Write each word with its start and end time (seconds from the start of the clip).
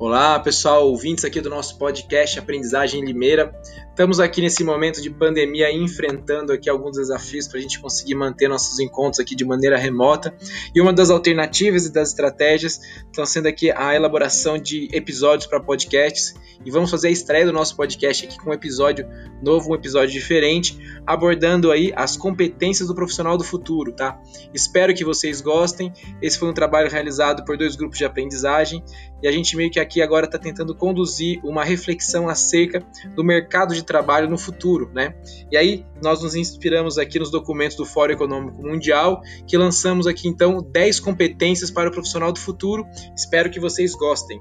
Olá, 0.00 0.40
pessoal, 0.40 0.88
ouvintes 0.88 1.26
aqui 1.26 1.42
do 1.42 1.50
nosso 1.50 1.76
podcast 1.76 2.38
Aprendizagem 2.38 3.04
Limeira. 3.04 3.52
Estamos 3.90 4.20
aqui 4.20 4.40
nesse 4.40 4.64
momento 4.64 5.02
de 5.02 5.10
pandemia 5.10 5.70
enfrentando 5.70 6.52
aqui 6.52 6.70
alguns 6.70 6.96
desafios 6.96 7.46
para 7.48 7.58
a 7.58 7.60
gente 7.60 7.78
conseguir 7.80 8.14
manter 8.14 8.48
nossos 8.48 8.78
encontros 8.78 9.20
aqui 9.20 9.34
de 9.34 9.44
maneira 9.44 9.76
remota. 9.76 10.34
E 10.74 10.80
uma 10.80 10.92
das 10.92 11.10
alternativas 11.10 11.84
e 11.84 11.92
das 11.92 12.10
estratégias 12.10 12.80
estão 13.06 13.26
sendo 13.26 13.48
aqui 13.48 13.70
a 13.70 13.94
elaboração 13.94 14.56
de 14.56 14.88
episódios 14.92 15.46
para 15.46 15.60
podcasts. 15.60 16.34
E 16.64 16.70
vamos 16.70 16.90
fazer 16.90 17.08
a 17.08 17.10
estreia 17.10 17.44
do 17.44 17.52
nosso 17.52 17.76
podcast 17.76 18.24
aqui 18.24 18.38
com 18.38 18.50
um 18.50 18.54
episódio 18.54 19.06
novo, 19.42 19.72
um 19.72 19.74
episódio 19.74 20.12
diferente, 20.12 20.78
abordando 21.06 21.70
aí 21.70 21.92
as 21.96 22.16
competências 22.16 22.88
do 22.88 22.94
profissional 22.94 23.36
do 23.36 23.44
futuro, 23.44 23.92
tá? 23.92 24.20
Espero 24.54 24.94
que 24.94 25.04
vocês 25.04 25.40
gostem. 25.40 25.92
Esse 26.22 26.38
foi 26.38 26.48
um 26.48 26.54
trabalho 26.54 26.88
realizado 26.90 27.44
por 27.44 27.56
dois 27.56 27.76
grupos 27.76 27.98
de 27.98 28.04
aprendizagem 28.04 28.82
e 29.22 29.28
a 29.28 29.32
gente 29.32 29.56
meio 29.56 29.70
que 29.70 29.78
aqui 29.78 30.00
agora 30.00 30.26
está 30.26 30.38
tentando 30.38 30.74
conduzir 30.74 31.40
uma 31.44 31.64
reflexão 31.64 32.28
acerca 32.28 32.82
do 33.14 33.22
mercado 33.22 33.74
de 33.74 33.84
trabalho 33.90 34.30
no 34.30 34.38
futuro, 34.38 34.88
né? 34.94 35.16
E 35.50 35.56
aí 35.56 35.84
nós 36.00 36.22
nos 36.22 36.36
inspiramos 36.36 36.96
aqui 36.96 37.18
nos 37.18 37.28
documentos 37.28 37.76
do 37.76 37.84
Fórum 37.84 38.12
Econômico 38.12 38.62
Mundial, 38.62 39.20
que 39.48 39.56
lançamos 39.56 40.06
aqui 40.06 40.28
então 40.28 40.62
10 40.62 41.00
competências 41.00 41.72
para 41.72 41.88
o 41.88 41.92
profissional 41.92 42.30
do 42.30 42.38
futuro. 42.38 42.86
Espero 43.16 43.50
que 43.50 43.58
vocês 43.58 43.92
gostem. 43.96 44.40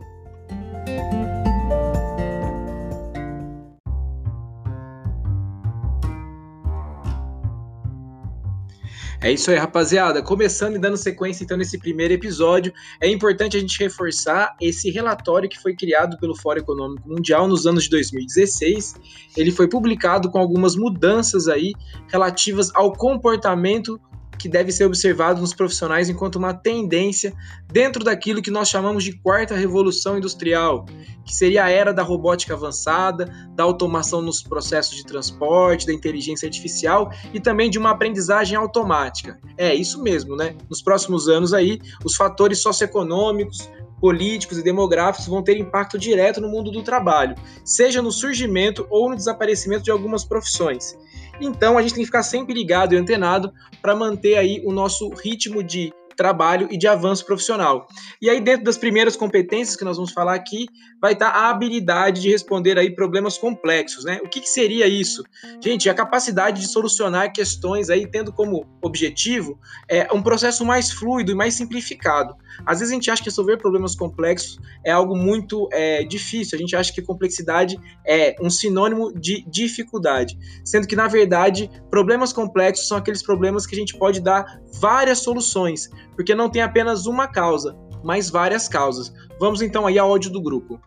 É 9.22 9.30
isso 9.30 9.52
aí, 9.52 9.58
rapaziada. 9.58 10.24
Começando 10.24 10.78
e 10.78 10.80
dando 10.80 10.96
sequência 10.96 11.44
então 11.44 11.58
nesse 11.58 11.78
primeiro 11.78 12.14
episódio, 12.14 12.72
é 13.02 13.10
importante 13.10 13.58
a 13.58 13.60
gente 13.60 13.78
reforçar 13.78 14.56
esse 14.62 14.90
relatório 14.90 15.50
que 15.50 15.60
foi 15.60 15.76
criado 15.76 16.18
pelo 16.20 16.34
Fórum 16.34 16.62
Econômico 16.62 17.10
Mundial 17.10 17.46
nos 17.46 17.68
anos 17.68 17.84
de 17.84 17.90
2016. 17.90 18.96
Ele 19.36 19.52
foi 19.52 19.68
publicado 19.68 20.32
com 20.32 20.40
algumas 20.40 20.78
mudanças 20.78 21.50
aí 21.50 21.74
relativas 22.08 22.74
ao 22.74 22.94
comportamento 22.94 24.00
que 24.40 24.48
deve 24.48 24.72
ser 24.72 24.86
observado 24.86 25.42
nos 25.42 25.54
profissionais 25.54 26.10
enquanto 26.10 26.38
uma 26.38 26.54
tendência 26.54 27.34
dentro 27.68 28.04
daquilo 28.04 28.42
que 28.42 28.50
nós 28.50 28.70
chamamos 28.70 29.04
de 29.04 29.12
quarta 29.20 29.54
revolução 29.54 30.18
industrial, 30.18 30.86
que 31.26 31.36
seria 31.36 31.66
a 31.66 31.70
era 31.70 31.94
da 31.94 32.02
robótica 32.02 32.54
avançada, 32.54 33.32
da 33.54 33.64
automação 33.64 34.22
nos 34.22 34.42
processos 34.42 34.96
de 34.96 35.06
transporte, 35.06 35.86
da 35.86 35.94
inteligência 35.94 36.48
artificial 36.48 37.12
e 37.34 37.40
também 37.40 37.70
de 37.70 37.78
uma 37.78 37.92
aprendizagem 37.92 38.58
automática. 38.58 39.38
É 39.58 39.76
isso 39.76 40.02
mesmo, 40.02 40.36
né? 40.36 40.56
Nos 40.70 40.82
próximos 40.82 41.28
anos 41.28 41.54
aí, 41.54 41.80
os 42.04 42.16
fatores 42.16 42.60
socioeconômicos, 42.62 43.70
políticos 44.00 44.58
e 44.58 44.64
demográficos 44.64 45.28
vão 45.28 45.44
ter 45.44 45.58
impacto 45.58 46.00
direto 46.00 46.40
no 46.40 46.48
mundo 46.48 46.72
do 46.72 46.82
trabalho, 46.82 47.36
seja 47.66 48.02
no 48.02 48.12
surgimento 48.12 48.88
ou 48.90 49.10
no 49.10 49.16
desaparecimento 49.16 49.84
de 49.84 49.92
algumas 49.92 50.24
profissões. 50.24 50.98
Então 51.40 51.78
a 51.78 51.82
gente 51.82 51.94
tem 51.94 52.02
que 52.02 52.08
ficar 52.08 52.24
sempre 52.24 52.54
ligado 52.54 52.94
e 52.94 52.98
antenado 52.98 53.52
para 53.82 53.96
manter 53.96 54.38
aí 54.38 54.62
o 54.66 54.72
nosso 54.72 55.10
ritmo 55.10 55.64
de 55.64 55.92
trabalho 56.20 56.68
e 56.70 56.78
de 56.78 56.86
avanço 56.86 57.26
profissional. 57.26 57.88
E 58.22 58.30
aí, 58.30 58.42
dentro 58.42 58.66
das 58.66 58.78
primeiras 58.78 59.16
competências 59.16 59.78
que 59.78 59.86
nós 59.86 59.96
vamos 59.96 60.12
falar 60.12 60.36
aqui, 60.36 60.66
vai 61.02 61.14
estar 61.14 61.30
a 61.30 61.50
habilidade 61.50 62.22
de 62.22 62.30
responder 62.30 62.78
aí 62.78 62.94
problemas 62.94 63.38
complexos, 63.38 64.04
né? 64.04 64.20
O 64.22 64.28
que, 64.28 64.42
que 64.42 64.50
seria 64.50 64.86
isso? 64.86 65.24
Gente, 65.64 65.90
a 65.90 65.94
capacidade 65.94 66.60
de 66.60 66.68
solucionar 66.68 67.32
questões 67.32 67.90
aí, 67.90 68.06
tendo 68.06 68.34
como 68.34 68.66
objetivo 68.82 69.58
é, 69.90 70.14
um 70.14 70.22
processo 70.22 70.66
mais 70.66 70.92
fluido 70.92 71.32
e 71.32 71.36
mais 71.36 71.54
simplificado. 71.54 72.36
Às 72.66 72.80
vezes 72.80 72.92
a 72.92 72.96
gente 72.96 73.10
acha 73.10 73.24
que 73.24 73.30
resolver 73.30 73.56
problemas 73.56 73.96
complexos 73.96 74.60
é 74.86 74.92
algo 74.92 75.16
muito 75.16 75.70
é, 75.72 76.04
difícil, 76.04 76.58
a 76.58 76.60
gente 76.60 76.76
acha 76.76 76.92
que 76.92 77.02
complexidade 77.02 77.80
é 78.06 78.36
um 78.42 78.50
sinônimo 78.50 79.14
de 79.14 79.46
dificuldade, 79.50 80.38
sendo 80.66 80.86
que, 80.86 80.98
na 80.98 81.08
verdade, 81.08 81.72
problemas 81.90 82.34
complexos 82.34 82.90
são 82.90 82.98
aqueles 82.98 83.24
problemas 83.24 83.66
que 83.66 83.74
a 83.74 83.80
gente 83.80 83.98
pode 83.98 84.20
dar 84.20 84.60
várias 84.74 85.20
soluções, 85.20 85.90
porque 86.16 86.36
não 86.36 86.50
tem 86.50 86.62
apenas 86.62 87.06
uma 87.06 87.28
causa, 87.28 87.76
mas 88.04 88.30
várias 88.30 88.68
causas. 88.68 89.12
Vamos 89.40 89.62
então 89.62 89.86
aí 89.86 89.98
ao 89.98 90.10
áudio 90.10 90.32
do 90.32 90.42
grupo. 90.42 90.80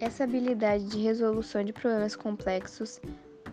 Essa 0.00 0.24
habilidade 0.24 0.84
de 0.84 0.98
resolução 0.98 1.64
de 1.64 1.72
problemas 1.72 2.14
complexos 2.14 3.00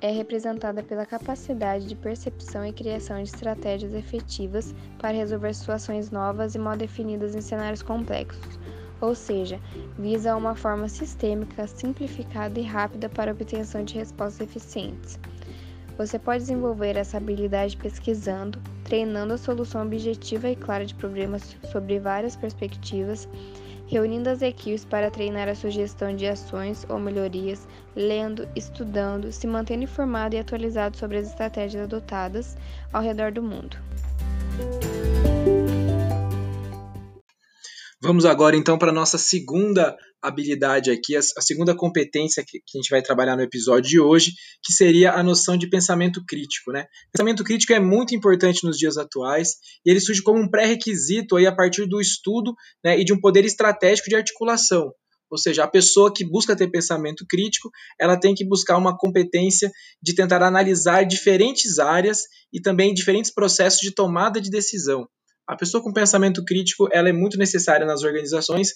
é 0.01 0.12
representada 0.12 0.81
pela 0.81 1.06
capacidade 1.06 1.85
de 1.85 1.95
percepção 1.95 2.66
e 2.66 2.72
criação 2.72 3.18
de 3.18 3.29
estratégias 3.29 3.94
efetivas 3.94 4.73
para 4.97 5.09
resolver 5.18 5.53
situações 5.53 6.09
novas 6.09 6.56
e 6.56 6.59
mal 6.59 6.78
definidas 6.78 7.35
em 7.35 7.41
cenários 7.41 7.81
complexos 7.81 8.59
ou 9.02 9.16
seja, 9.16 9.60
visa 9.98 10.36
uma 10.36 10.56
forma 10.56 10.88
sistêmica, 10.88 11.68
simplificada 11.68 12.60
e 12.60 12.64
rápida 12.64 13.10
para 13.10 13.32
obtenção 13.32 13.84
de 13.84 13.96
respostas 13.96 14.48
eficientes. 14.48 15.20
Você 15.98 16.18
pode 16.18 16.40
desenvolver 16.40 16.96
essa 16.96 17.18
habilidade 17.18 17.76
pesquisando, 17.76 18.58
treinando 18.86 19.34
a 19.34 19.38
solução 19.38 19.86
objetiva 19.86 20.50
e 20.50 20.56
clara 20.56 20.86
de 20.86 20.96
problemas 20.96 21.58
sobre 21.72 22.00
várias 22.00 22.38
perspectivas, 22.38 23.28
reunindo 23.86 24.30
as 24.30 24.42
equipes 24.42 24.86
para 24.86 25.12
treinar 25.12 25.50
a 25.50 25.56
sugestão 25.56 26.16
de 26.16 26.26
ações 26.26 26.86
ou 26.88 27.00
melhorias, 27.00 27.68
lendo, 27.96 28.48
estudando, 28.56 29.31
se 29.31 29.46
mantendo 29.46 29.84
informado 29.84 30.36
e 30.36 30.40
atualizado 30.40 30.96
sobre 30.96 31.18
as 31.18 31.28
estratégias 31.28 31.84
adotadas 31.84 32.56
ao 32.94 33.02
redor 33.02 33.31
do 33.31 33.44
mundo. 33.44 33.76
Vamos 38.02 38.24
agora 38.24 38.56
então 38.56 38.78
para 38.78 38.92
a 38.92 38.94
nossa 38.94 39.18
segunda 39.18 39.94
habilidade 40.22 40.90
aqui, 40.90 41.18
a, 41.18 41.22
segunda 41.22 41.76
competência 41.76 42.44
que, 42.48 42.60
que, 42.66 42.78
a 42.78 42.82
gente 42.82 42.90
vai 42.90 43.02
trabalhar 43.02 43.36
no 43.36 43.44
episódio 43.44 43.90
de 43.90 44.00
hoje, 44.00 44.32
que 44.64 44.72
seria 44.72 45.12
a 45.14 45.22
noção 45.22 45.58
de 45.58 45.70
pensamento 45.70 46.24
crítico. 46.26 46.72
Né? 46.72 46.86
Pensamento 47.12 47.44
crítico 47.44 47.74
é 47.74 47.80
muito 47.80 48.16
importante 48.16 48.66
nos 48.66 48.78
dias 48.78 48.98
atuais 48.98 49.56
e 49.86 49.92
ele 49.92 50.00
surge 50.00 50.22
como 50.22 50.40
um 50.40 50.50
pré-requisito 50.50 51.36
a 51.36 51.52
partir 51.54 51.86
do 51.88 52.00
estudo 52.00 52.54
né, 52.84 52.98
e 52.98 53.04
de 53.04 53.12
um 53.12 53.20
poder 53.20 53.44
estratégico 53.44 54.08
de 54.08 54.16
articulação. 54.16 54.94
Ou 55.30 55.38
seja, 55.38 55.66
a 55.66 55.68
pessoa 55.68 56.12
que 56.12 56.26
busca 56.26 56.56
ter 56.56 56.72
pensamento 56.72 57.26
crítico, 57.28 57.70
ela 58.00 58.18
tem 58.18 58.34
que 58.34 58.48
buscar 58.48 58.78
uma 58.78 58.98
competência 58.98 59.70
de 60.02 60.16
tentar 60.16 60.42
analisar 60.42 61.04
diferentes 61.04 61.80
áreas 61.80 62.24
e 62.52 62.62
também 62.62 62.94
diferentes 62.94 63.31
processos 63.31 63.80
de 63.80 63.94
tomada 63.94 64.40
de 64.40 64.50
decisão. 64.50 65.06
A 65.50 65.56
pessoa 65.56 65.82
com 65.82 65.92
pensamento 65.92 66.46
crítico 66.46 66.88
ela 66.92 67.10
é 67.10 67.12
muito 67.12 67.36
necessária 67.36 67.84
nas 67.84 68.04
organizações, 68.04 68.70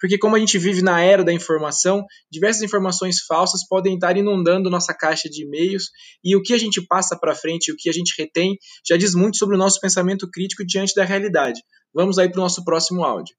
porque 0.00 0.18
como 0.18 0.34
a 0.34 0.40
gente 0.40 0.58
vive 0.58 0.82
na 0.82 1.00
era 1.00 1.22
da 1.22 1.32
informação, 1.32 2.04
diversas 2.28 2.62
informações 2.62 3.20
falsas 3.20 3.64
podem 3.64 3.94
estar 3.94 4.16
inundando 4.16 4.68
nossa 4.68 4.92
caixa 4.92 5.28
de 5.28 5.44
e-mails 5.44 5.84
e 6.24 6.34
o 6.34 6.42
que 6.42 6.52
a 6.52 6.58
gente 6.58 6.84
passa 6.84 7.16
para 7.16 7.32
frente, 7.32 7.70
o 7.70 7.76
que 7.78 7.88
a 7.88 7.92
gente 7.92 8.12
retém, 8.18 8.58
já 8.84 8.96
diz 8.96 9.14
muito 9.14 9.36
sobre 9.36 9.54
o 9.54 9.58
nosso 9.58 9.78
pensamento 9.78 10.28
crítico 10.28 10.66
diante 10.66 10.96
da 10.96 11.04
realidade. 11.04 11.62
Vamos 11.94 12.18
aí 12.18 12.28
para 12.28 12.40
o 12.40 12.42
nosso 12.42 12.64
próximo 12.64 13.04
áudio. 13.04 13.36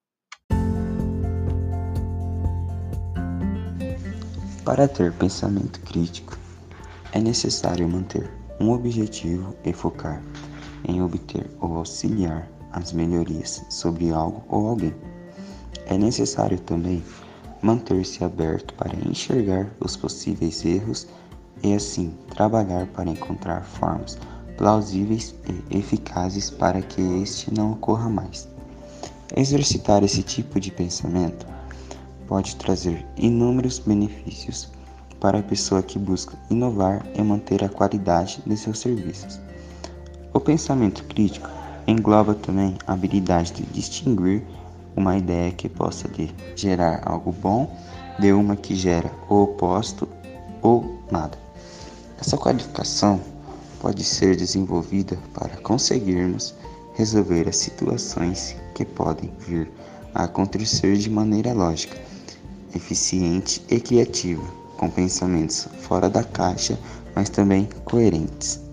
Para 4.64 4.88
ter 4.88 5.12
pensamento 5.12 5.78
crítico, 5.80 6.38
é 7.12 7.18
necessário 7.18 7.86
manter 7.86 8.30
um 8.58 8.70
objetivo 8.70 9.54
e 9.62 9.74
focar 9.74 10.24
em 10.88 11.02
obter 11.02 11.44
ou 11.60 11.76
auxiliar 11.76 12.48
as 12.78 12.92
melhorias 12.92 13.64
sobre 13.68 14.10
algo 14.10 14.42
ou 14.48 14.68
alguém. 14.68 14.94
É 15.86 15.98
necessário 15.98 16.58
também 16.60 17.02
manter-se 17.60 18.22
aberto 18.22 18.72
para 18.74 18.94
enxergar 19.08 19.68
os 19.80 19.96
possíveis 19.96 20.64
erros 20.64 21.06
e 21.62 21.74
assim 21.74 22.14
trabalhar 22.30 22.86
para 22.88 23.10
encontrar 23.10 23.64
formas 23.64 24.16
plausíveis 24.56 25.34
e 25.70 25.78
eficazes 25.78 26.50
para 26.50 26.80
que 26.82 27.00
este 27.22 27.52
não 27.52 27.72
ocorra 27.72 28.08
mais. 28.08 28.48
Exercitar 29.36 30.02
esse 30.02 30.22
tipo 30.22 30.58
de 30.58 30.70
pensamento 30.70 31.46
pode 32.26 32.56
trazer 32.56 33.04
inúmeros 33.16 33.78
benefícios 33.78 34.68
para 35.20 35.38
a 35.38 35.42
pessoa 35.42 35.82
que 35.82 35.98
busca 35.98 36.36
inovar 36.50 37.04
e 37.14 37.22
manter 37.22 37.64
a 37.64 37.68
qualidade 37.68 38.40
de 38.46 38.56
seus 38.56 38.78
serviços. 38.78 39.40
O 40.32 40.40
pensamento 40.40 41.04
crítico 41.04 41.57
engloba 41.88 42.34
também 42.34 42.76
a 42.86 42.92
habilidade 42.92 43.54
de 43.54 43.62
distinguir 43.62 44.42
uma 44.94 45.16
ideia 45.16 45.50
que 45.52 45.70
possa 45.70 46.06
gerar 46.54 47.00
algo 47.06 47.32
bom 47.32 47.74
de 48.18 48.30
uma 48.30 48.54
que 48.56 48.74
gera 48.74 49.10
o 49.28 49.44
oposto 49.44 50.06
ou 50.60 51.00
nada. 51.10 51.38
Essa 52.20 52.36
qualificação 52.36 53.18
pode 53.80 54.04
ser 54.04 54.36
desenvolvida 54.36 55.16
para 55.32 55.56
conseguirmos 55.58 56.54
resolver 56.94 57.48
as 57.48 57.56
situações 57.56 58.54
que 58.74 58.84
podem 58.84 59.32
vir 59.38 59.70
a 60.14 60.24
acontecer 60.24 60.96
de 60.96 61.08
maneira 61.08 61.54
lógica, 61.54 61.96
eficiente 62.74 63.64
e 63.70 63.80
criativa, 63.80 64.42
com 64.76 64.90
pensamentos 64.90 65.68
fora 65.80 66.10
da 66.10 66.22
caixa, 66.22 66.78
mas 67.14 67.30
também 67.30 67.68
coerentes. 67.84 68.67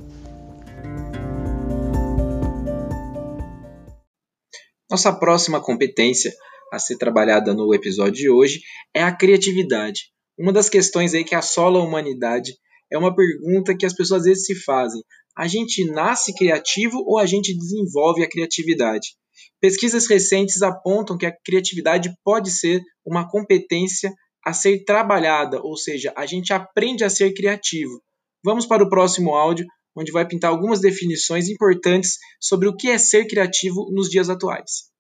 Nossa 4.89 5.11
próxima 5.11 5.59
competência 5.59 6.31
a 6.71 6.77
ser 6.77 6.97
trabalhada 6.97 7.53
no 7.55 7.73
episódio 7.73 8.13
de 8.13 8.29
hoje 8.29 8.61
é 8.93 9.01
a 9.01 9.15
criatividade. 9.15 10.11
Uma 10.37 10.53
das 10.53 10.69
questões 10.69 11.13
aí 11.13 11.23
que 11.23 11.33
assola 11.33 11.79
a 11.79 11.83
humanidade 11.83 12.53
é 12.91 12.97
uma 12.97 13.15
pergunta 13.15 13.75
que 13.75 13.85
as 13.85 13.95
pessoas 13.95 14.21
às 14.21 14.27
vezes 14.27 14.45
se 14.45 14.55
fazem: 14.63 15.01
a 15.35 15.47
gente 15.47 15.83
nasce 15.91 16.35
criativo 16.35 17.03
ou 17.05 17.17
a 17.17 17.25
gente 17.25 17.57
desenvolve 17.57 18.23
a 18.23 18.29
criatividade? 18.29 19.15
Pesquisas 19.59 20.07
recentes 20.07 20.61
apontam 20.61 21.17
que 21.17 21.25
a 21.25 21.35
criatividade 21.43 22.13
pode 22.23 22.51
ser 22.51 22.81
uma 23.03 23.27
competência 23.27 24.13
a 24.45 24.53
ser 24.53 24.83
trabalhada, 24.83 25.59
ou 25.63 25.75
seja, 25.75 26.13
a 26.15 26.27
gente 26.27 26.53
aprende 26.53 27.03
a 27.03 27.09
ser 27.09 27.33
criativo. 27.33 28.03
Vamos 28.43 28.67
para 28.67 28.83
o 28.83 28.89
próximo 28.89 29.33
áudio, 29.33 29.65
onde 29.95 30.11
vai 30.11 30.27
pintar 30.27 30.51
algumas 30.51 30.81
definições 30.81 31.49
importantes 31.49 32.17
sobre 32.39 32.67
o 32.67 32.75
que 32.75 32.89
é 32.89 32.97
ser 32.97 33.25
criativo 33.25 33.89
nos 33.91 34.09
dias 34.09 34.29
atuais. 34.29 34.93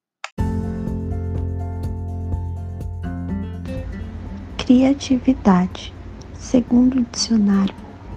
Criatividade, 4.57 5.93
segundo 6.33 6.99
o 6.99 7.05
dicionário, 7.11 7.75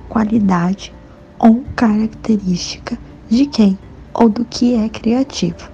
qualidade 0.09 0.95
ou 1.39 1.63
característica 1.77 2.99
de 3.29 3.47
quem 3.47 3.79
ou 4.15 4.29
do 4.29 4.45
que 4.45 4.75
é 4.75 4.89
criativo. 4.89 5.71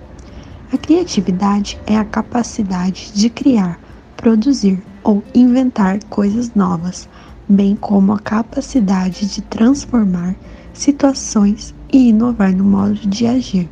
A 0.72 0.76
criatividade 0.76 1.78
é 1.86 1.96
a 1.96 2.04
capacidade 2.04 3.12
de 3.14 3.30
criar, 3.30 3.80
produzir 4.16 4.82
ou 5.04 5.22
inventar 5.34 6.02
coisas 6.04 6.52
novas, 6.54 7.08
bem 7.48 7.76
como 7.76 8.12
a 8.12 8.18
capacidade 8.18 9.26
de 9.26 9.42
transformar 9.42 10.34
situações 10.74 11.74
e 11.90 12.08
inovar 12.08 12.54
no 12.54 12.64
modo 12.64 12.94
de 12.94 13.26
agir. 13.26 13.70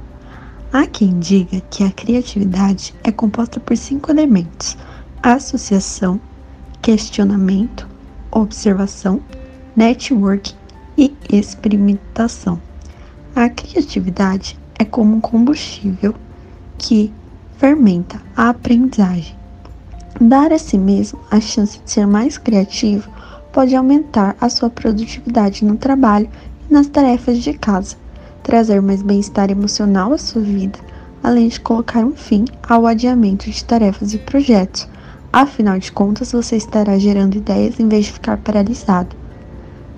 Há 0.73 0.87
quem 0.87 1.19
diga 1.19 1.61
que 1.69 1.85
a 1.85 1.91
criatividade 1.91 2.95
é 3.05 3.13
composta 3.13 3.61
por 3.61 3.77
cinco 3.77 4.11
elementos: 4.11 4.79
associação, 5.23 6.19
questionamento, 6.81 7.87
observação, 8.31 9.21
network 9.77 10.55
e 10.97 11.15
experimentação. 11.31 12.61
A 13.35 13.49
criatividade 13.49 14.59
é 14.79 14.85
como 14.85 15.17
um 15.17 15.21
combustível 15.21 16.15
que 16.79 17.13
fermenta 17.59 18.21
a 18.37 18.49
aprendizagem. 18.49 19.37
Dar 20.21 20.53
a 20.53 20.59
si 20.59 20.79
mesmo 20.79 21.19
a 21.31 21.41
chance 21.41 21.81
de 21.81 21.91
ser 21.91 22.07
mais 22.07 22.39
criativo 22.39 23.11
pode 23.53 23.75
aumentar 23.75 24.37
a 24.41 24.49
sua 24.49 24.71
produtividade 24.71 25.65
no 25.65 25.77
trabalho 25.77 26.29
nas 26.73 26.89
tarefas 26.89 27.39
de 27.39 27.53
casa, 27.53 27.97
trazer 28.43 28.81
mais 28.81 29.03
bem-estar 29.03 29.51
emocional 29.51 30.15
à 30.15 30.17
sua 30.17 30.41
vida, 30.41 30.79
além 31.23 31.47
de 31.47 31.61
colocar 31.61 32.03
um 32.03 32.17
fim 32.17 32.47
ao 32.67 32.87
adiamento 32.87 33.51
de 33.51 33.63
tarefas 33.63 34.15
e 34.15 34.19
projetos. 34.19 34.89
Afinal 35.31 35.79
de 35.79 35.93
contas, 35.93 36.33
você 36.33 36.57
estará 36.57 36.99
gerando 36.99 37.37
ideias 37.37 37.79
em 37.79 37.87
vez 37.89 38.07
de 38.07 38.13
ficar 38.13 38.39
paralisado. 38.39 39.15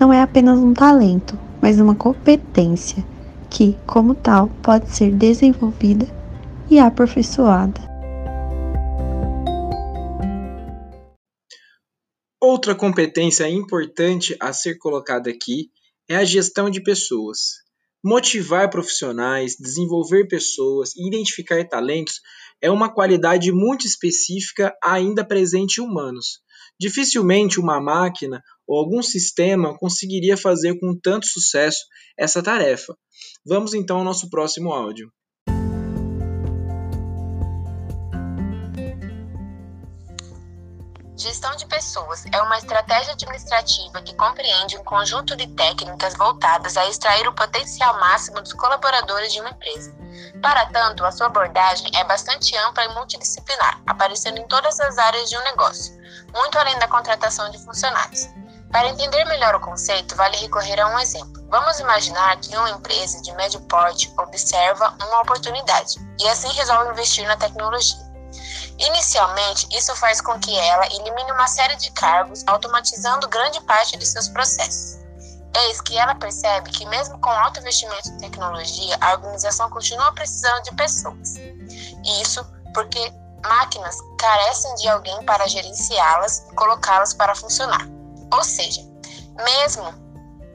Não 0.01 0.13
é 0.13 0.21
apenas 0.21 0.59
um 0.59 0.75
talento, 0.75 1.39
mas 1.63 1.79
uma 1.79 1.95
competência 1.95 3.05
que, 3.49 3.79
como 3.87 4.13
tal, 4.13 4.49
pode 4.61 4.91
ser 4.91 5.13
desenvolvida 5.13 6.09
e 6.69 6.81
aperfeiçoada. 6.81 7.81
Outra 12.41 12.75
competência 12.75 13.49
importante 13.49 14.37
a 14.41 14.53
ser 14.53 14.77
colocada 14.77 15.31
aqui 15.31 15.71
é 16.09 16.17
a 16.17 16.25
gestão 16.25 16.69
de 16.69 16.83
pessoas. 16.83 17.63
Motivar 18.05 18.69
profissionais, 18.69 19.57
desenvolver 19.59 20.29
pessoas 20.29 20.95
identificar 20.97 21.67
talentos 21.67 22.21
é 22.61 22.71
uma 22.71 22.93
qualidade 22.93 23.51
muito 23.51 23.87
específica 23.87 24.75
ainda 24.83 25.25
presente 25.25 25.81
em 25.81 25.85
humanos. 25.85 26.41
Dificilmente 26.79 27.61
uma 27.61 27.81
máquina 27.81 28.43
ou 28.67 28.79
algum 28.79 29.03
sistema 29.03 29.77
conseguiria 29.79 30.37
fazer 30.37 30.79
com 30.79 30.99
tanto 30.99 31.27
sucesso 31.27 31.85
essa 32.19 32.43
tarefa. 32.43 32.97
Vamos 33.45 33.75
então 33.75 33.99
ao 33.99 34.05
nosso 34.05 34.29
próximo 34.29 34.73
áudio. 34.73 35.11
Gestão 41.17 41.55
de 41.55 41.65
pessoas 41.67 42.25
é 42.33 42.43
uma 42.43 42.59
estratégia 42.59 43.13
administrativa 43.13 44.03
que 44.03 44.17
compreende 44.17 44.77
um 44.77 44.83
conjunto 44.83 45.37
de 45.37 45.47
técnicas 45.47 46.15
voltadas 46.15 46.77
a 46.77 46.87
extrair 46.87 47.29
o 47.29 47.33
potencial 47.33 47.95
máximo 48.01 48.41
dos 48.41 48.53
colaboradores 48.53 49.33
de 49.33 49.41
uma 49.41 49.51
empresa. 49.51 49.95
Para 50.43 50.67
tanto, 50.67 51.05
a 51.05 51.13
sua 51.13 51.27
abordagem 51.27 51.89
é 51.95 52.03
bastante 52.03 52.57
ampla 52.57 52.85
e 52.85 52.95
multidisciplinar, 52.95 53.81
aparecendo 53.87 54.39
em 54.39 54.49
todas 54.49 54.81
as 54.81 54.99
áreas 54.99 55.31
de 55.31 55.39
um 55.39 55.45
negócio, 55.45 55.95
muito 56.35 56.59
além 56.59 56.77
da 56.81 56.89
contratação 56.89 57.49
de 57.49 57.59
funcionários. 57.65 58.29
Para 58.73 58.89
entender 58.89 59.25
melhor 59.27 59.55
o 59.55 59.61
conceito, 59.61 60.17
vale 60.17 60.37
recorrer 60.37 60.81
a 60.81 60.89
um 60.89 60.99
exemplo. 60.99 61.47
Vamos 61.49 61.79
imaginar 61.79 62.37
que 62.41 62.57
uma 62.57 62.71
empresa 62.71 63.23
de 63.23 63.33
médio 63.35 63.61
porte 63.69 64.13
observa 64.19 64.97
uma 65.01 65.21
oportunidade 65.21 65.95
e 66.21 66.29
assim 66.29 66.53
resolve 66.55 66.91
investir 66.91 67.25
na 67.29 67.37
tecnologia. 67.37 68.14
Inicialmente, 68.79 69.69
isso 69.71 69.95
faz 69.97 70.21
com 70.21 70.39
que 70.41 70.57
ela 70.57 70.87
elimine 70.87 71.33
uma 71.33 71.47
série 71.47 71.77
de 71.77 71.91
cargos, 71.93 72.43
automatizando 72.47 73.29
grande 73.29 73.61
parte 73.63 73.97
de 73.97 74.05
seus 74.05 74.29
processos. 74.29 74.99
Eis 75.57 75.81
que 75.81 75.97
ela 75.97 76.15
percebe 76.17 76.69
que, 76.71 76.85
mesmo 76.87 77.19
com 77.21 77.31
alto 77.31 77.61
investimento 77.61 78.09
em 78.09 78.19
tecnologia, 78.19 78.99
a 79.01 79.13
organização 79.13 79.71
continua 79.71 80.13
precisando 80.13 80.65
de 80.65 80.75
pessoas. 80.75 81.35
Isso 82.21 82.45
porque 82.73 83.13
máquinas 83.47 83.97
carecem 84.19 84.75
de 84.77 84.89
alguém 84.89 85.25
para 85.25 85.47
gerenciá-las 85.47 86.45
e 86.51 86.55
colocá-las 86.55 87.15
para 87.15 87.35
funcionar. 87.37 87.87
Ou 88.33 88.43
seja, 88.43 88.83
mesmo 89.45 89.95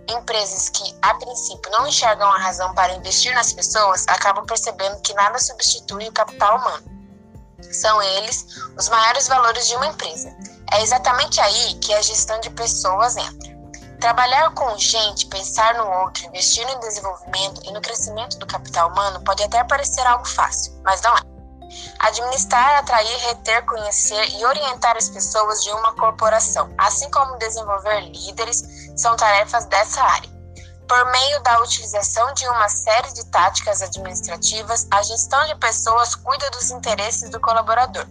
empresas 0.09 0.69
que, 0.69 0.95
a 1.01 1.13
princípio, 1.13 1.71
não 1.71 1.87
enxergam 1.87 2.29
a 2.29 2.37
razão 2.37 2.73
para 2.73 2.93
investir 2.93 3.33
nas 3.33 3.53
pessoas 3.53 4.05
acabam 4.07 4.45
percebendo 4.45 4.99
que 5.01 5.13
nada 5.13 5.39
substitui 5.39 6.09
o 6.09 6.11
capital 6.11 6.57
humano. 6.57 6.98
São 7.71 8.01
eles 8.01 8.45
os 8.77 8.89
maiores 8.89 9.27
valores 9.27 9.67
de 9.67 9.75
uma 9.75 9.87
empresa. 9.87 10.35
É 10.71 10.81
exatamente 10.81 11.39
aí 11.41 11.73
que 11.75 11.93
a 11.93 12.01
gestão 12.01 12.39
de 12.39 12.49
pessoas 12.51 13.17
entra. 13.17 13.49
Trabalhar 13.99 14.51
com 14.53 14.77
gente, 14.77 15.25
pensar 15.25 15.73
no 15.75 15.85
outro, 16.03 16.25
investir 16.27 16.65
no 16.65 16.79
desenvolvimento 16.79 17.61
e 17.65 17.71
no 17.73 17.81
crescimento 17.81 18.37
do 18.37 18.47
capital 18.47 18.89
humano 18.89 19.21
pode 19.23 19.43
até 19.43 19.63
parecer 19.63 20.05
algo 20.07 20.25
fácil, 20.25 20.73
mas 20.85 21.01
não 21.01 21.15
é. 21.17 21.21
Administrar, 21.99 22.79
atrair, 22.79 23.17
reter, 23.27 23.65
conhecer 23.65 24.29
e 24.29 24.45
orientar 24.45 24.95
as 24.95 25.09
pessoas 25.09 25.61
de 25.63 25.69
uma 25.71 25.93
corporação, 25.93 26.73
assim 26.77 27.09
como 27.11 27.37
desenvolver 27.37 28.01
líderes, 28.01 28.63
são 28.95 29.15
tarefas 29.15 29.65
dessa 29.65 30.01
área. 30.01 30.38
Por 30.89 31.11
meio 31.11 31.39
da 31.43 31.61
utilização 31.61 32.33
de 32.33 32.47
uma 32.47 32.67
série 32.67 33.13
de 33.13 33.23
táticas 33.27 33.83
administrativas, 33.83 34.87
a 34.89 35.03
gestão 35.03 35.45
de 35.45 35.55
pessoas 35.59 36.15
cuida 36.15 36.49
dos 36.49 36.71
interesses 36.71 37.29
do 37.29 37.39
colaborador 37.39 38.07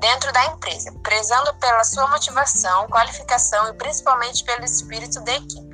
dentro 0.00 0.32
da 0.32 0.46
empresa, 0.46 0.90
prezando 1.02 1.54
pela 1.56 1.84
sua 1.84 2.08
motivação, 2.08 2.88
qualificação 2.88 3.68
e 3.68 3.74
principalmente 3.74 4.42
pelo 4.42 4.64
espírito 4.64 5.20
da 5.22 5.34
equipe. 5.34 5.68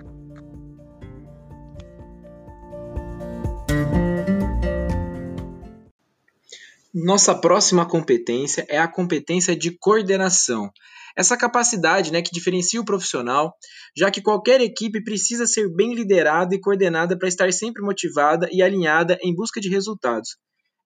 Nossa 6.92 7.32
próxima 7.34 7.86
competência 7.86 8.66
é 8.68 8.78
a 8.78 8.88
competência 8.88 9.54
de 9.54 9.70
coordenação. 9.70 10.68
Essa 11.16 11.36
capacidade 11.36 12.12
né, 12.12 12.20
que 12.20 12.32
diferencia 12.32 12.80
o 12.80 12.84
profissional, 12.84 13.54
já 13.96 14.10
que 14.10 14.20
qualquer 14.20 14.60
equipe 14.60 15.02
precisa 15.02 15.46
ser 15.46 15.72
bem 15.72 15.94
liderada 15.94 16.54
e 16.54 16.60
coordenada 16.60 17.16
para 17.16 17.28
estar 17.28 17.52
sempre 17.52 17.82
motivada 17.82 18.48
e 18.50 18.62
alinhada 18.62 19.18
em 19.22 19.34
busca 19.34 19.60
de 19.60 19.68
resultados. 19.68 20.36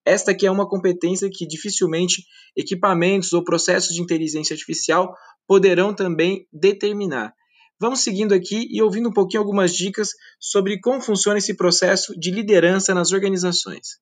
Esta 0.04 0.30
aqui 0.30 0.46
é 0.46 0.50
uma 0.50 0.68
competência 0.68 1.28
que 1.32 1.46
dificilmente 1.46 2.24
equipamentos 2.56 3.32
ou 3.32 3.44
processos 3.44 3.94
de 3.94 4.02
inteligência 4.02 4.54
artificial 4.54 5.14
poderão 5.46 5.94
também 5.94 6.46
determinar. 6.52 7.32
Vamos 7.80 8.00
seguindo 8.00 8.34
aqui 8.34 8.66
e 8.70 8.82
ouvindo 8.82 9.08
um 9.08 9.12
pouquinho 9.12 9.42
algumas 9.42 9.72
dicas 9.72 10.10
sobre 10.40 10.80
como 10.80 11.00
funciona 11.00 11.38
esse 11.38 11.56
processo 11.56 12.18
de 12.18 12.30
liderança 12.30 12.92
nas 12.92 13.12
organizações. 13.12 13.98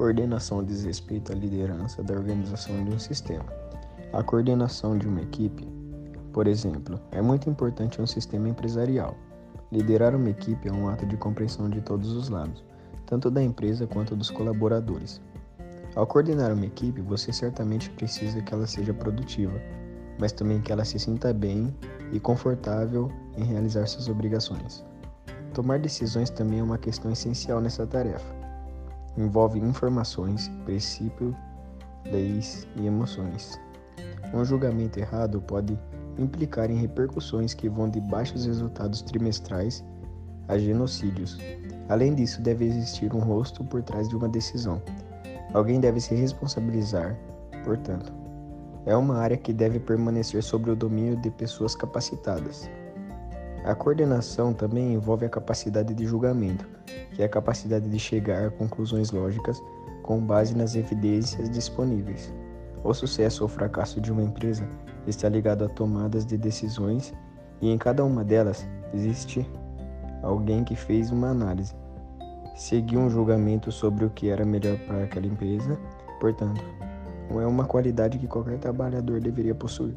Coordenação 0.00 0.64
diz 0.64 0.82
respeito 0.82 1.30
à 1.30 1.34
liderança 1.34 2.02
da 2.02 2.14
organização 2.14 2.82
de 2.82 2.90
um 2.90 2.98
sistema. 2.98 3.44
A 4.14 4.22
coordenação 4.22 4.96
de 4.96 5.06
uma 5.06 5.20
equipe, 5.20 5.68
por 6.32 6.46
exemplo, 6.46 6.98
é 7.12 7.20
muito 7.20 7.50
importante 7.50 7.98
em 7.98 8.04
um 8.04 8.06
sistema 8.06 8.48
empresarial. 8.48 9.14
Liderar 9.70 10.16
uma 10.16 10.30
equipe 10.30 10.70
é 10.70 10.72
um 10.72 10.88
ato 10.88 11.04
de 11.04 11.18
compreensão 11.18 11.68
de 11.68 11.82
todos 11.82 12.14
os 12.14 12.30
lados, 12.30 12.64
tanto 13.04 13.30
da 13.30 13.42
empresa 13.42 13.86
quanto 13.86 14.16
dos 14.16 14.30
colaboradores. 14.30 15.20
Ao 15.94 16.06
coordenar 16.06 16.50
uma 16.50 16.64
equipe, 16.64 17.02
você 17.02 17.30
certamente 17.30 17.90
precisa 17.90 18.40
que 18.40 18.54
ela 18.54 18.66
seja 18.66 18.94
produtiva, 18.94 19.60
mas 20.18 20.32
também 20.32 20.62
que 20.62 20.72
ela 20.72 20.86
se 20.86 20.98
sinta 20.98 21.30
bem 21.34 21.76
e 22.10 22.18
confortável 22.18 23.12
em 23.36 23.44
realizar 23.44 23.86
suas 23.86 24.08
obrigações. 24.08 24.82
Tomar 25.52 25.78
decisões 25.78 26.30
também 26.30 26.60
é 26.60 26.62
uma 26.62 26.78
questão 26.78 27.12
essencial 27.12 27.60
nessa 27.60 27.86
tarefa. 27.86 28.39
Envolve 29.16 29.58
informações, 29.58 30.48
princípios, 30.64 31.34
leis 32.06 32.66
e 32.76 32.86
emoções. 32.86 33.60
Um 34.32 34.44
julgamento 34.44 34.98
errado 34.98 35.40
pode 35.40 35.78
implicar 36.18 36.70
em 36.70 36.76
repercussões 36.76 37.54
que 37.54 37.68
vão 37.68 37.88
de 37.88 38.00
baixos 38.00 38.46
resultados 38.46 39.02
trimestrais 39.02 39.84
a 40.48 40.58
genocídios. 40.58 41.38
Além 41.88 42.14
disso, 42.14 42.40
deve 42.42 42.66
existir 42.66 43.12
um 43.14 43.18
rosto 43.18 43.64
por 43.64 43.82
trás 43.82 44.08
de 44.08 44.16
uma 44.16 44.28
decisão. 44.28 44.80
Alguém 45.52 45.80
deve 45.80 46.00
se 46.00 46.14
responsabilizar, 46.14 47.18
portanto. 47.64 48.12
É 48.86 48.96
uma 48.96 49.18
área 49.18 49.36
que 49.36 49.52
deve 49.52 49.78
permanecer 49.78 50.42
sob 50.42 50.70
o 50.70 50.76
domínio 50.76 51.16
de 51.16 51.30
pessoas 51.30 51.74
capacitadas. 51.74 52.70
A 53.64 53.74
coordenação 53.74 54.54
também 54.54 54.94
envolve 54.94 55.26
a 55.26 55.28
capacidade 55.28 55.92
de 55.92 56.06
julgamento, 56.06 56.66
que 57.14 57.22
é 57.22 57.26
a 57.26 57.28
capacidade 57.28 57.88
de 57.88 57.98
chegar 57.98 58.46
a 58.46 58.50
conclusões 58.50 59.10
lógicas 59.10 59.62
com 60.02 60.18
base 60.18 60.56
nas 60.56 60.74
evidências 60.74 61.50
disponíveis. 61.50 62.32
O 62.82 62.94
sucesso 62.94 63.42
ou 63.42 63.48
fracasso 63.48 64.00
de 64.00 64.10
uma 64.10 64.22
empresa 64.22 64.66
está 65.06 65.28
ligado 65.28 65.64
a 65.64 65.68
tomadas 65.68 66.24
de 66.24 66.38
decisões 66.38 67.12
e 67.60 67.70
em 67.70 67.76
cada 67.76 68.02
uma 68.02 68.24
delas 68.24 68.66
existe 68.94 69.46
alguém 70.22 70.64
que 70.64 70.74
fez 70.74 71.10
uma 71.10 71.28
análise, 71.28 71.74
seguiu 72.56 73.00
um 73.00 73.10
julgamento 73.10 73.70
sobre 73.70 74.06
o 74.06 74.10
que 74.10 74.30
era 74.30 74.44
melhor 74.44 74.78
para 74.86 75.04
aquela 75.04 75.26
empresa, 75.26 75.78
portanto, 76.18 76.62
não 77.30 77.40
é 77.40 77.46
uma 77.46 77.64
qualidade 77.64 78.18
que 78.18 78.26
qualquer 78.26 78.58
trabalhador 78.58 79.20
deveria 79.20 79.54
possuir. 79.54 79.94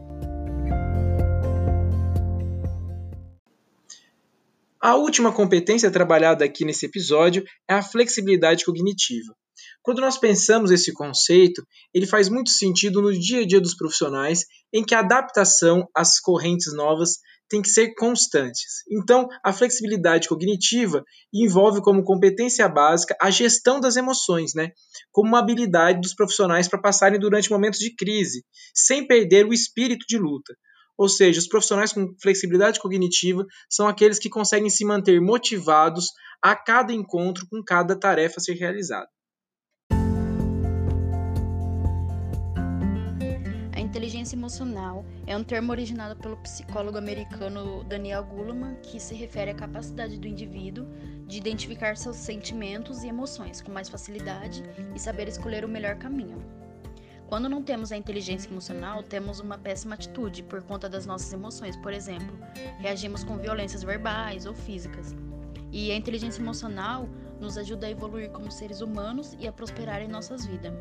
A 4.86 4.98
última 4.98 5.32
competência 5.32 5.90
trabalhada 5.90 6.44
aqui 6.44 6.66
nesse 6.66 6.88
episódio 6.88 7.46
é 7.70 7.74
a 7.74 7.82
flexibilidade 7.82 8.66
cognitiva. 8.66 9.34
Quando 9.82 10.02
nós 10.02 10.18
pensamos 10.18 10.72
esse 10.72 10.92
conceito, 10.92 11.66
ele 11.94 12.06
faz 12.06 12.28
muito 12.28 12.50
sentido 12.50 13.02
no 13.02 13.18
dia 13.18 13.44
a 13.44 13.48
dia 13.48 13.62
dos 13.62 13.78
profissionais, 13.78 14.44
em 14.74 14.84
que 14.84 14.94
a 14.94 15.00
adaptação 15.00 15.88
às 15.96 16.20
correntes 16.20 16.74
novas 16.74 17.20
tem 17.48 17.62
que 17.62 17.70
ser 17.70 17.94
constantes. 17.94 18.84
Então, 18.92 19.30
a 19.42 19.54
flexibilidade 19.54 20.28
cognitiva 20.28 21.02
envolve 21.34 21.82
como 21.82 22.04
competência 22.04 22.68
básica 22.68 23.16
a 23.22 23.32
gestão 23.32 23.80
das 23.80 23.96
emoções, 23.96 24.54
né? 24.54 24.74
Como 25.13 25.30
uma 25.30 25.40
habilidade 25.40 26.02
dos 26.02 26.13
profissionais 26.13 26.68
para 26.68 26.82
passarem 26.82 27.18
durante 27.18 27.50
momentos 27.50 27.80
de 27.80 27.96
crise, 27.96 28.44
sem 28.75 29.08
perder 29.08 29.46
o 29.46 29.54
espírito 29.54 30.06
de 30.10 30.18
luta. 30.18 30.54
Ou 30.98 31.10
seja, 31.10 31.40
os 31.40 31.48
profissionais 31.48 31.92
com 31.92 32.14
flexibilidade 32.22 32.80
cognitiva 32.80 33.46
são 33.70 33.88
aqueles 33.88 34.20
que 34.20 34.30
conseguem 34.30 34.70
se 34.70 34.86
manter 34.86 35.20
motivados 35.20 36.08
a 36.42 36.56
cada 36.56 36.94
encontro 36.94 37.48
com 37.50 37.64
cada 37.64 37.98
tarefa 37.98 38.36
a 38.38 38.44
ser 38.44 38.54
realizada. 38.54 39.08
A 43.76 43.80
inteligência 43.80 44.36
emocional 44.36 45.06
é 45.26 45.36
um 45.38 45.44
termo 45.44 45.72
originado 45.72 46.20
pelo 46.20 46.38
psicólogo 46.38 46.98
americano 46.98 47.84
Daniel 47.84 48.24
Goleman, 48.24 48.76
que 48.82 49.00
se 49.00 49.16
refere 49.16 49.52
à 49.52 49.56
capacidade 49.56 50.20
do 50.20 50.28
indivíduo 50.28 50.86
de 51.26 51.38
identificar 51.38 51.96
seus 51.96 52.18
sentimentos 52.18 53.04
e 53.04 53.08
emoções 53.08 53.62
com 53.62 53.72
mais 53.72 53.90
facilidade 53.90 54.64
e 54.96 55.00
saber 55.00 55.28
escolher 55.28 55.64
o 55.64 55.70
melhor 55.70 55.96
caminho. 55.96 56.62
Quando 57.34 57.50
não 57.50 57.63
temos 57.63 57.92
a 57.92 57.98
inteligência 57.98 58.48
emocional, 58.48 59.02
temos 59.02 59.40
uma 59.40 59.58
péssima 59.58 59.96
atitude 59.96 60.44
por 60.44 60.62
conta 60.62 60.88
das 60.88 61.08
nossas 61.08 61.34
emoções. 61.34 61.75
Por 61.75 61.92
exemplo, 61.92 62.38
reagimos 62.78 63.24
com 63.24 63.38
violências 63.38 63.82
verbais 63.82 64.46
ou 64.46 64.54
físicas. 64.54 65.16
E 65.72 65.90
a 65.92 65.96
inteligência 65.96 66.40
emocional 66.40 67.10
nos 67.42 67.58
ajuda 67.58 67.88
a 67.88 67.90
evoluir 67.90 68.30
como 68.30 68.52
seres 68.52 68.82
humanos 68.82 69.36
e 69.40 69.48
a 69.48 69.52
prosperar 69.52 70.00
em 70.00 70.08
nossas 70.08 70.46
vidas. 70.46 70.75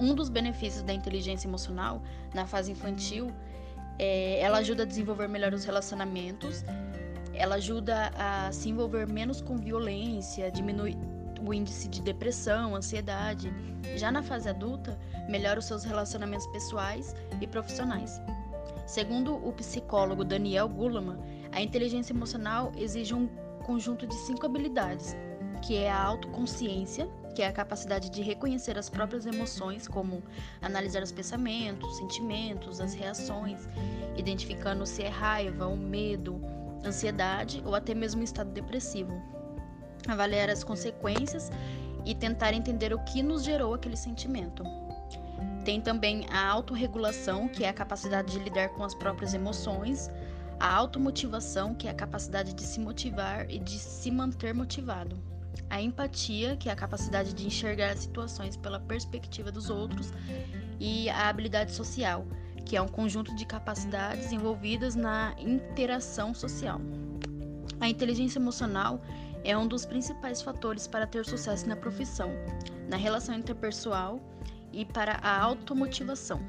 Um 0.00 0.12
dos 0.12 0.28
benefícios 0.28 0.82
da 0.82 0.92
inteligência 0.92 1.46
emocional 1.46 2.02
na 2.34 2.44
fase 2.44 2.72
infantil 2.72 3.32
é 3.96 4.40
ela 4.40 4.58
ajuda 4.58 4.82
a 4.82 4.86
desenvolver 4.86 5.28
melhor 5.28 5.54
os 5.54 5.64
relacionamentos, 5.64 6.64
ela 7.32 7.54
ajuda 7.54 8.10
a 8.16 8.50
se 8.50 8.70
envolver 8.70 9.06
menos 9.06 9.40
com 9.40 9.56
violência, 9.56 10.50
diminui 10.50 10.98
o 11.44 11.52
índice 11.52 11.88
de 11.88 12.00
depressão, 12.00 12.74
ansiedade. 12.74 13.52
Já 13.96 14.10
na 14.10 14.22
fase 14.22 14.48
adulta, 14.48 14.98
melhora 15.28 15.58
os 15.58 15.66
seus 15.66 15.84
relacionamentos 15.84 16.46
pessoais 16.48 17.14
e 17.40 17.46
profissionais. 17.46 18.20
Segundo 18.86 19.36
o 19.36 19.52
psicólogo 19.52 20.24
Daniel 20.24 20.68
Goleman, 20.68 21.18
a 21.52 21.60
inteligência 21.60 22.12
emocional 22.12 22.72
exige 22.76 23.14
um 23.14 23.28
conjunto 23.64 24.06
de 24.06 24.14
cinco 24.14 24.46
habilidades, 24.46 25.14
que 25.60 25.76
é 25.76 25.90
a 25.90 26.02
autoconsciência, 26.02 27.08
que 27.34 27.42
é 27.42 27.46
a 27.46 27.52
capacidade 27.52 28.10
de 28.10 28.22
reconhecer 28.22 28.78
as 28.78 28.88
próprias 28.88 29.26
emoções, 29.26 29.86
como 29.86 30.22
analisar 30.62 31.02
os 31.02 31.12
pensamentos, 31.12 31.96
sentimentos, 31.98 32.80
as 32.80 32.94
reações, 32.94 33.68
identificando 34.16 34.86
se 34.86 35.02
é 35.02 35.08
raiva, 35.08 35.66
ou 35.66 35.76
medo, 35.76 36.40
ansiedade 36.84 37.62
ou 37.64 37.74
até 37.74 37.94
mesmo 37.94 38.20
um 38.20 38.24
estado 38.24 38.50
depressivo. 38.50 39.12
Avaliar 40.08 40.50
as 40.50 40.64
consequências 40.64 41.50
e 42.04 42.14
tentar 42.14 42.54
entender 42.54 42.92
o 42.92 42.98
que 43.04 43.22
nos 43.22 43.44
gerou 43.44 43.74
aquele 43.74 43.96
sentimento. 43.96 44.64
Tem 45.64 45.80
também 45.80 46.26
a 46.30 46.48
autorregulação, 46.48 47.46
que 47.46 47.62
é 47.62 47.68
a 47.68 47.72
capacidade 47.74 48.32
de 48.32 48.38
lidar 48.38 48.70
com 48.70 48.82
as 48.82 48.94
próprias 48.94 49.34
emoções, 49.34 50.10
a 50.58 50.74
automotivação, 50.74 51.74
que 51.74 51.86
é 51.86 51.90
a 51.90 51.94
capacidade 51.94 52.54
de 52.54 52.62
se 52.62 52.80
motivar 52.80 53.48
e 53.50 53.58
de 53.58 53.78
se 53.78 54.10
manter 54.10 54.54
motivado, 54.54 55.16
a 55.70 55.80
empatia, 55.80 56.56
que 56.56 56.68
é 56.68 56.72
a 56.72 56.76
capacidade 56.76 57.34
de 57.34 57.46
enxergar 57.46 57.92
as 57.92 58.00
situações 58.00 58.56
pela 58.56 58.80
perspectiva 58.80 59.52
dos 59.52 59.70
outros, 59.70 60.12
e 60.80 61.08
a 61.10 61.28
habilidade 61.28 61.72
social, 61.72 62.26
que 62.64 62.76
é 62.76 62.82
um 62.82 62.88
conjunto 62.88 63.34
de 63.34 63.44
capacidades 63.44 64.32
envolvidas 64.32 64.94
na 64.94 65.34
interação 65.38 66.34
social. 66.34 66.80
A 67.80 67.88
inteligência 67.88 68.38
emocional 68.38 69.00
é 69.44 69.56
um 69.56 69.66
dos 69.66 69.84
principais 69.84 70.42
fatores 70.42 70.86
para 70.86 71.06
ter 71.06 71.24
sucesso 71.24 71.68
na 71.68 71.76
profissão, 71.76 72.30
na 72.88 72.96
relação 72.96 73.34
interpessoal 73.34 74.20
e 74.72 74.84
para 74.84 75.12
a 75.22 75.40
automotivação. 75.40 76.40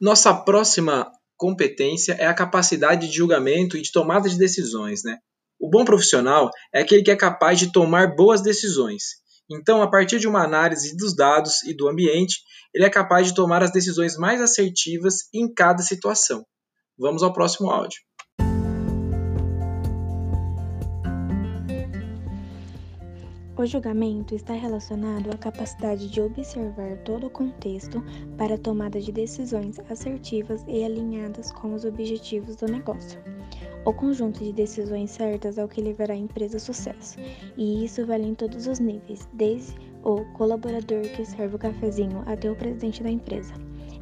Nossa 0.00 0.32
próxima 0.32 1.10
competência 1.36 2.12
é 2.12 2.26
a 2.26 2.34
capacidade 2.34 3.08
de 3.08 3.16
julgamento 3.16 3.76
e 3.76 3.82
de 3.82 3.90
tomada 3.90 4.28
de 4.28 4.38
decisões, 4.38 5.02
né? 5.04 5.18
O 5.58 5.68
bom 5.68 5.84
profissional 5.84 6.50
é 6.72 6.82
aquele 6.82 7.02
que 7.02 7.10
é 7.10 7.16
capaz 7.16 7.58
de 7.58 7.72
tomar 7.72 8.14
boas 8.14 8.40
decisões. 8.40 9.16
Então, 9.50 9.82
a 9.82 9.90
partir 9.90 10.20
de 10.20 10.28
uma 10.28 10.44
análise 10.44 10.96
dos 10.96 11.16
dados 11.16 11.62
e 11.64 11.74
do 11.74 11.88
ambiente, 11.88 12.40
ele 12.72 12.84
é 12.84 12.90
capaz 12.90 13.26
de 13.26 13.34
tomar 13.34 13.62
as 13.62 13.72
decisões 13.72 14.16
mais 14.16 14.40
assertivas 14.40 15.28
em 15.32 15.52
cada 15.52 15.82
situação. 15.82 16.44
Vamos 16.96 17.22
ao 17.22 17.32
próximo 17.32 17.70
áudio. 17.70 18.07
O 23.58 23.66
julgamento 23.66 24.36
está 24.36 24.54
relacionado 24.54 25.32
à 25.32 25.36
capacidade 25.36 26.08
de 26.08 26.20
observar 26.20 26.96
todo 26.98 27.26
o 27.26 27.30
contexto 27.30 28.00
para 28.36 28.54
a 28.54 28.58
tomada 28.58 29.00
de 29.00 29.10
decisões 29.10 29.80
assertivas 29.90 30.64
e 30.68 30.84
alinhadas 30.84 31.50
com 31.50 31.74
os 31.74 31.84
objetivos 31.84 32.54
do 32.54 32.66
negócio. 32.68 33.18
O 33.84 33.92
conjunto 33.92 34.44
de 34.44 34.52
decisões 34.52 35.10
certas 35.10 35.58
é 35.58 35.64
o 35.64 35.68
que 35.68 35.80
levará 35.80 36.14
a 36.14 36.16
empresa 36.16 36.56
a 36.56 36.60
sucesso, 36.60 37.18
e 37.56 37.84
isso 37.84 38.06
vale 38.06 38.28
em 38.28 38.34
todos 38.36 38.68
os 38.68 38.78
níveis, 38.78 39.28
desde 39.32 39.74
o 40.04 40.24
colaborador 40.34 41.02
que 41.16 41.24
serve 41.24 41.56
o 41.56 41.58
cafezinho 41.58 42.22
até 42.26 42.48
o 42.48 42.54
presidente 42.54 43.02
da 43.02 43.10
empresa. 43.10 43.54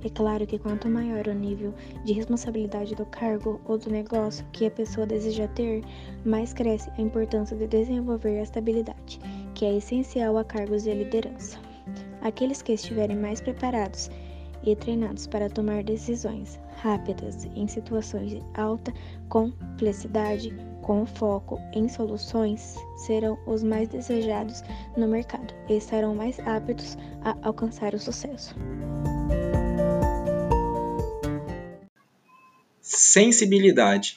É 0.04 0.10
claro 0.10 0.46
que 0.46 0.58
quanto 0.58 0.86
maior 0.86 1.26
o 1.28 1.34
nível 1.34 1.72
de 2.04 2.12
responsabilidade 2.12 2.94
do 2.94 3.06
cargo 3.06 3.58
ou 3.64 3.78
do 3.78 3.88
negócio 3.88 4.44
que 4.52 4.66
a 4.66 4.70
pessoa 4.70 5.06
deseja 5.06 5.48
ter, 5.48 5.82
mais 6.26 6.52
cresce 6.52 6.90
a 6.98 7.00
importância 7.00 7.56
de 7.56 7.66
desenvolver 7.66 8.34
esta 8.34 8.58
habilidade 8.58 9.18
que 9.56 9.64
é 9.64 9.74
essencial 9.74 10.36
a 10.36 10.44
cargos 10.44 10.82
de 10.82 10.92
liderança. 10.92 11.58
Aqueles 12.20 12.60
que 12.60 12.74
estiverem 12.74 13.16
mais 13.16 13.40
preparados 13.40 14.10
e 14.62 14.76
treinados 14.76 15.26
para 15.26 15.48
tomar 15.48 15.82
decisões 15.82 16.60
rápidas 16.82 17.46
em 17.56 17.66
situações 17.66 18.30
de 18.32 18.42
alta 18.54 18.92
complexidade, 19.30 20.54
com 20.82 21.06
foco 21.06 21.58
em 21.72 21.88
soluções, 21.88 22.76
serão 23.06 23.38
os 23.46 23.62
mais 23.62 23.88
desejados 23.88 24.62
no 24.94 25.08
mercado 25.08 25.54
e 25.70 25.78
estarão 25.78 26.14
mais 26.14 26.38
aptos 26.40 26.98
a 27.24 27.34
alcançar 27.42 27.94
o 27.94 27.98
sucesso. 27.98 28.54
Sensibilidade. 32.82 34.16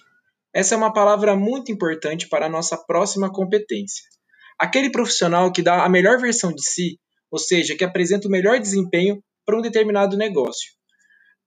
Essa 0.54 0.76
é 0.76 0.78
uma 0.78 0.92
palavra 0.92 1.34
muito 1.34 1.72
importante 1.72 2.28
para 2.28 2.48
a 2.48 2.50
nossa 2.50 2.76
próxima 2.76 3.32
competência. 3.32 4.19
Aquele 4.60 4.92
profissional 4.92 5.52
que 5.54 5.62
dá 5.62 5.86
a 5.86 5.90
melhor 5.90 6.20
versão 6.20 6.54
de 6.54 6.62
si, 6.62 7.00
ou 7.32 7.40
seja, 7.40 7.78
que 7.78 7.84
apresenta 7.84 8.28
o 8.28 8.32
melhor 8.32 8.60
desempenho 8.60 9.24
para 9.46 9.58
um 9.58 9.62
determinado 9.62 10.18
negócio. 10.18 10.72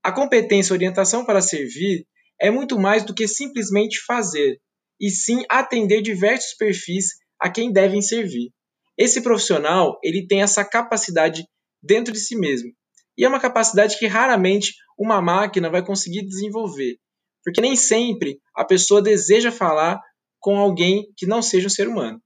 A 0.03 0.11
competência 0.11 0.73
orientação 0.73 1.25
para 1.25 1.43
servir 1.43 2.07
é 2.41 2.51
muito 2.51 2.79
mais 2.79 3.05
do 3.05 3.15
que 3.15 3.29
simplesmente 3.29 4.01
fazer, 4.05 4.59
e 4.99 5.11
sim 5.11 5.45
atender 5.49 6.01
diversos 6.01 6.55
perfis 6.57 7.09
a 7.39 7.51
quem 7.51 7.71
devem 7.71 8.01
servir. 8.01 8.51
Esse 8.97 9.21
profissional, 9.21 9.99
ele 10.03 10.27
tem 10.27 10.43
essa 10.43 10.65
capacidade 10.65 11.45
dentro 11.83 12.13
de 12.13 12.19
si 12.19 12.37
mesmo. 12.37 12.73
E 13.19 13.25
é 13.25 13.29
uma 13.29 13.41
capacidade 13.41 13.99
que 13.99 14.07
raramente 14.07 14.75
uma 14.99 15.21
máquina 15.21 15.69
vai 15.69 15.85
conseguir 15.85 16.25
desenvolver, 16.25 16.97
porque 17.45 17.61
nem 17.61 17.77
sempre 17.77 18.39
a 18.57 18.65
pessoa 18.65 19.03
deseja 19.03 19.53
falar 19.53 20.01
com 20.41 20.57
alguém 20.57 21.07
que 21.17 21.27
não 21.27 21.43
seja 21.43 21.67
um 21.67 21.71
ser 21.71 21.89
humano. 21.89 22.21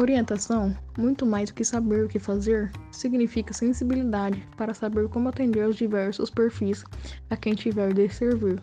Orientação, 0.00 0.74
muito 0.96 1.26
mais 1.26 1.50
do 1.50 1.54
que 1.54 1.62
saber 1.62 2.06
o 2.06 2.08
que 2.08 2.18
fazer, 2.18 2.72
significa 2.90 3.52
sensibilidade 3.52 4.48
para 4.56 4.72
saber 4.72 5.06
como 5.10 5.28
atender 5.28 5.62
aos 5.62 5.76
diversos 5.76 6.30
perfis 6.30 6.82
a 7.28 7.36
quem 7.36 7.54
tiver 7.54 7.92
de 7.92 8.08
servir. 8.08 8.62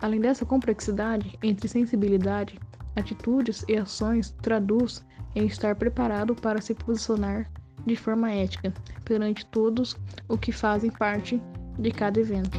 Além 0.00 0.18
dessa 0.18 0.46
complexidade 0.46 1.38
entre 1.42 1.68
sensibilidade, 1.68 2.58
atitudes 2.96 3.62
e 3.68 3.76
ações, 3.76 4.34
traduz 4.40 5.04
em 5.34 5.44
estar 5.44 5.76
preparado 5.76 6.34
para 6.34 6.62
se 6.62 6.74
posicionar 6.74 7.50
de 7.84 7.94
forma 7.94 8.32
ética 8.32 8.72
perante 9.04 9.44
todos 9.44 9.94
o 10.26 10.38
que 10.38 10.52
fazem 10.52 10.90
parte 10.90 11.38
de 11.78 11.90
cada 11.90 12.18
evento. 12.18 12.58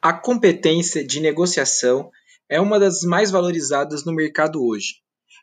A 0.00 0.12
competência 0.12 1.04
de 1.04 1.18
negociação 1.18 2.12
é 2.50 2.60
uma 2.60 2.78
das 2.78 3.02
mais 3.02 3.30
valorizadas 3.30 4.04
no 4.04 4.12
mercado 4.12 4.62
hoje. 4.62 4.96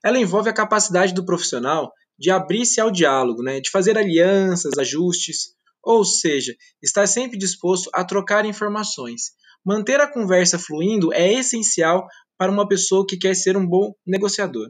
Ela 0.04 0.20
envolve 0.20 0.50
a 0.50 0.54
capacidade 0.54 1.14
do 1.14 1.26
profissional 1.26 1.92
de 2.18 2.30
abrir-se 2.30 2.80
ao 2.80 2.92
diálogo, 2.92 3.42
né, 3.42 3.60
de 3.60 3.70
fazer 3.70 3.98
alianças, 3.98 4.78
ajustes, 4.78 5.56
ou 5.84 6.06
seja, 6.06 6.54
estar 6.82 7.08
sempre 7.08 7.38
disposto 7.38 7.90
a 7.94 8.04
trocar 8.04 8.46
informações. 8.46 9.32
Manter 9.66 10.00
a 10.00 10.12
conversa 10.12 10.60
fluindo 10.60 11.12
é 11.14 11.34
essencial 11.34 12.06
para 12.38 12.52
uma 12.52 12.68
pessoa 12.68 13.06
que 13.08 13.18
quer 13.18 13.36
ser 13.36 13.58
um 13.58 13.68
bom 13.68 13.94
negociador. 14.06 14.70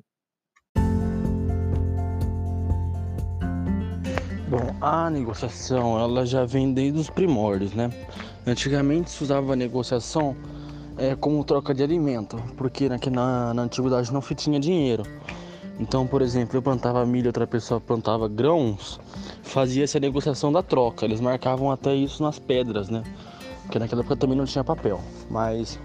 Bom, 4.49 4.75
a 4.81 5.09
negociação 5.09 5.97
ela 5.97 6.25
já 6.25 6.43
vem 6.43 6.73
desde 6.73 6.99
os 6.99 7.09
primórdios, 7.09 7.73
né? 7.73 7.89
Antigamente 8.45 9.09
se 9.09 9.23
usava 9.23 9.53
a 9.53 9.55
negociação 9.55 10.35
é, 10.97 11.15
como 11.15 11.43
troca 11.43 11.73
de 11.73 11.83
alimento, 11.83 12.41
porque 12.57 12.87
na, 12.89 12.97
na, 13.09 13.53
na 13.53 13.61
antiguidade 13.63 14.11
não 14.11 14.21
se 14.21 14.35
tinha 14.35 14.59
dinheiro. 14.59 15.03
Então, 15.79 16.05
por 16.05 16.21
exemplo, 16.21 16.57
eu 16.57 16.61
plantava 16.61 17.03
milho, 17.05 17.27
outra 17.27 17.47
pessoa 17.47 17.81
plantava 17.81 18.27
grãos, 18.27 18.99
fazia 19.41 19.83
essa 19.83 19.99
negociação 19.99 20.51
da 20.51 20.61
troca. 20.61 21.05
Eles 21.05 21.19
marcavam 21.19 21.71
até 21.71 21.95
isso 21.95 22.21
nas 22.21 22.37
pedras, 22.37 22.89
né? 22.89 23.03
Porque 23.63 23.79
naquela 23.79 24.01
época 24.01 24.15
também 24.15 24.37
não 24.37 24.45
tinha 24.45 24.63
papel. 24.63 24.99
Mas 25.29 25.79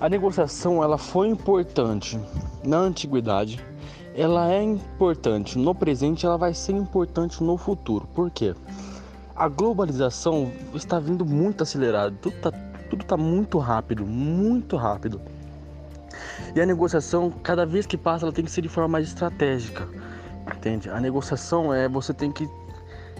a 0.00 0.08
negociação 0.08 0.84
ela 0.84 0.98
foi 0.98 1.28
importante 1.28 2.20
na 2.62 2.78
antiguidade, 2.78 3.64
ela 4.14 4.52
é 4.52 4.62
importante 4.62 5.58
no 5.58 5.74
presente, 5.74 6.24
ela 6.24 6.36
vai 6.36 6.54
ser 6.54 6.72
importante 6.72 7.42
no 7.42 7.56
futuro. 7.56 8.06
Por 8.14 8.30
quê? 8.30 8.54
A 9.34 9.48
globalização 9.48 10.50
está 10.74 10.98
vindo 10.98 11.24
muito 11.24 11.62
acelerada, 11.62 12.14
tudo 12.22 12.36
está 12.36 12.52
tudo 12.86 13.04
tá 13.04 13.16
muito 13.16 13.58
rápido, 13.58 14.06
muito 14.06 14.76
rápido. 14.76 15.20
E 16.54 16.60
a 16.60 16.66
negociação, 16.66 17.30
cada 17.30 17.66
vez 17.66 17.86
que 17.86 17.96
passa, 17.96 18.24
ela 18.24 18.32
tem 18.32 18.44
que 18.44 18.50
ser 18.50 18.62
de 18.62 18.68
forma 18.68 18.88
mais 18.88 19.08
estratégica, 19.08 19.88
entende? 20.56 20.88
A 20.88 21.00
negociação 21.00 21.72
é 21.72 21.88
você 21.88 22.14
tem 22.14 22.32
que 22.32 22.48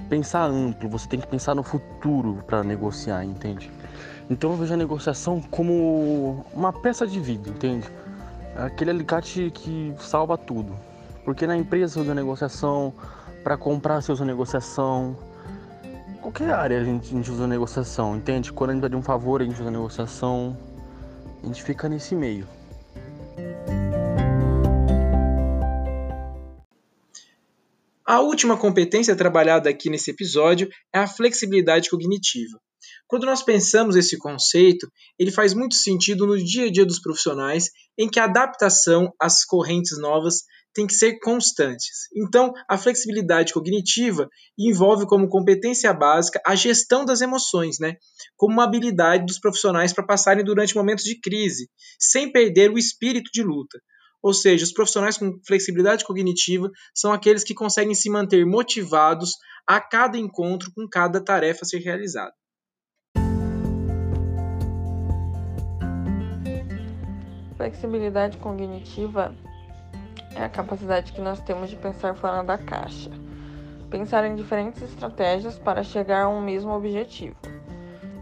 pensar 0.09 0.45
amplo, 0.45 0.89
você 0.89 1.09
tem 1.09 1.21
que 1.21 1.27
pensar 1.27 1.55
no 1.55 1.63
futuro 1.63 2.43
para 2.47 2.63
negociar, 2.63 3.25
entende? 3.25 3.71
Então 4.31 4.51
eu 4.51 4.57
vejo 4.57 4.75
a 4.75 4.77
negociação 4.77 5.41
como 5.41 6.45
uma 6.53 6.73
peça 6.73 7.07
de 7.07 7.21
vida, 7.21 7.49
entende? 7.49 7.89
Aquele 8.57 8.91
alicate 8.91 9.51
que 9.53 9.95
salva 9.99 10.37
tudo. 10.37 10.75
Porque 11.25 11.47
na 11.47 11.57
empresa 11.57 12.01
usa 12.01 12.15
negociação, 12.15 12.93
para 13.43 13.57
comprar 13.57 14.01
você 14.01 14.13
usa 14.13 14.25
negociação. 14.25 15.17
Qualquer 16.27 16.51
área 16.51 16.81
a 16.81 16.85
gente, 16.85 17.07
a 17.07 17.17
gente 17.17 17.31
usa 17.31 17.47
negociação, 17.47 18.17
entende? 18.17 18.53
Quando 18.53 18.71
a 18.71 18.73
gente 18.73 18.83
pede 18.83 18.97
um 18.97 19.03
favor, 19.03 19.41
a 19.41 19.45
gente 19.45 19.61
usa 19.61 19.71
negociação. 19.71 20.59
A 21.41 21.47
gente 21.47 21.63
fica 21.63 21.89
nesse 21.89 22.17
meio. 22.17 22.49
A 28.05 28.19
última 28.19 28.57
competência 28.57 29.15
trabalhada 29.15 29.71
aqui 29.71 29.89
nesse 29.89 30.11
episódio 30.11 30.69
é 30.93 30.99
a 30.99 31.07
flexibilidade 31.07 31.89
cognitiva. 31.89 32.59
Quando 33.07 33.25
nós 33.25 33.45
pensamos 33.45 33.95
esse 33.95 34.19
conceito, 34.19 34.91
ele 35.17 35.31
faz 35.31 35.55
muito 35.55 35.77
sentido 35.77 36.27
no 36.27 36.37
dia 36.37 36.67
a 36.67 36.73
dia 36.73 36.85
dos 36.85 36.99
profissionais, 36.99 37.71
em 37.97 38.11
que 38.11 38.19
a 38.19 38.25
adaptação 38.25 39.13
às 39.21 39.45
correntes 39.45 39.97
novas 39.97 40.43
tem 40.77 40.87
que 40.87 40.93
ser 40.93 41.19
constantes. 41.21 42.07
Então, 42.15 42.53
a 42.69 42.77
flexibilidade 42.77 43.55
cognitiva 43.55 44.29
envolve 44.59 45.07
como 45.07 45.27
competência 45.27 45.91
básica 45.95 46.39
a 46.45 46.55
gestão 46.55 47.03
das 47.03 47.23
emoções, 47.23 47.79
né? 47.81 47.97
Como 48.37 48.53
uma 48.53 48.65
habilidade 48.65 49.25
dos 49.25 49.41
profissionais 49.41 49.95
para 49.95 50.05
passarem 50.05 50.45
durante 50.45 50.77
momentos 50.77 51.03
de 51.03 51.19
crise, 51.19 51.71
sem 51.99 52.31
perder 52.31 52.71
o 52.71 52.77
espírito 52.77 53.31
de 53.33 53.43
luta. 53.43 53.81
Ou 54.23 54.35
seja, 54.35 54.65
os 54.65 54.73
profissionais 54.73 55.17
com 55.17 55.41
flexibilidade 55.47 56.05
cognitiva 56.05 56.71
são 56.95 57.11
aqueles 57.11 57.43
que 57.43 57.55
conseguem 57.55 57.95
se 57.95 58.11
manter 58.11 58.45
motivados 58.45 59.31
a 59.67 59.81
cada 59.81 60.19
encontro 60.19 60.71
com 60.75 60.87
cada 60.87 61.25
tarefa 61.25 61.61
a 61.63 61.67
ser 61.67 61.79
realizada. 61.79 62.35
Flexibilidade 67.57 68.37
cognitiva 68.37 69.35
é 70.37 70.45
a 70.45 70.49
capacidade 70.49 71.13
que 71.13 71.21
nós 71.21 71.41
temos 71.41 71.71
de 71.71 71.77
pensar 71.77 72.15
fora 72.15 72.45
da 72.45 72.59
caixa, 72.59 73.11
pensar 73.89 74.25
em 74.27 74.35
diferentes 74.35 74.83
estratégias 74.83 75.59
para 75.59 75.83
chegar 75.83 76.25
a 76.25 76.29
um 76.29 76.43
mesmo 76.43 76.73
objetivo. 76.73 77.37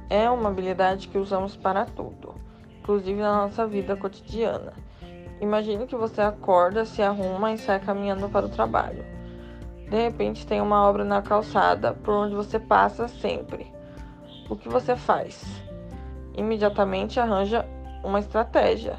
É 0.08 0.30
uma 0.30 0.48
habilidade 0.48 1.08
que 1.08 1.18
usamos 1.18 1.56
para 1.56 1.84
tudo, 1.84 2.34
inclusive 2.78 3.20
na 3.20 3.42
nossa 3.42 3.66
vida 3.66 3.96
cotidiana. 3.96 4.72
Imagine 5.40 5.86
que 5.86 5.96
você 5.96 6.20
acorda, 6.20 6.84
se 6.84 7.02
arruma 7.02 7.52
e 7.52 7.58
sai 7.58 7.80
caminhando 7.80 8.28
para 8.28 8.46
o 8.46 8.50
trabalho. 8.50 9.04
De 9.90 9.96
repente 9.96 10.46
tem 10.46 10.60
uma 10.60 10.88
obra 10.88 11.04
na 11.04 11.20
calçada 11.20 11.94
por 11.94 12.14
onde 12.14 12.34
você 12.34 12.60
passa 12.60 13.08
sempre. 13.08 13.72
O 14.48 14.54
que 14.54 14.68
você 14.68 14.94
faz? 14.94 15.44
Imediatamente 16.36 17.18
arranja 17.18 17.66
uma 18.04 18.20
estratégia 18.20 18.98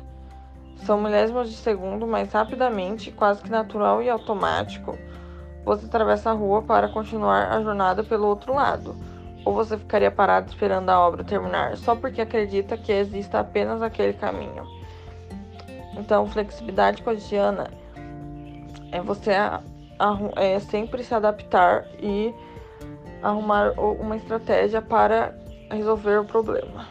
são 0.78 1.02
milésimos 1.02 1.50
de 1.50 1.56
segundo, 1.56 2.06
mas 2.06 2.32
rapidamente, 2.32 3.12
quase 3.12 3.42
que 3.42 3.50
natural 3.50 4.02
e 4.02 4.10
automático, 4.10 4.98
você 5.64 5.86
atravessa 5.86 6.30
a 6.30 6.34
rua 6.34 6.62
para 6.62 6.90
continuar 6.90 7.52
a 7.52 7.62
jornada 7.62 8.04
pelo 8.04 8.28
outro 8.28 8.54
lado. 8.54 8.96
Ou 9.44 9.54
você 9.54 9.78
ficaria 9.78 10.12
parado 10.12 10.48
esperando 10.48 10.90
a 10.90 11.00
obra 11.00 11.24
terminar 11.24 11.78
só 11.78 11.96
porque 11.96 12.22
acredita 12.22 12.78
que 12.78 12.92
exista 12.92 13.40
apenas 13.40 13.82
aquele 13.82 14.14
caminho. 14.14 14.66
Então, 15.98 16.28
flexibilidade 16.28 17.02
cotidiana 17.02 17.70
é 18.92 19.02
você 19.02 19.32
é 20.36 20.60
sempre 20.60 21.04
se 21.04 21.14
adaptar 21.14 21.86
e 22.00 22.34
arrumar 23.24 23.72
uma 23.80 24.18
estratégia 24.18 24.82
para 24.82 25.36
resolver 25.72 26.20
o 26.20 26.26
problema. 26.26 26.88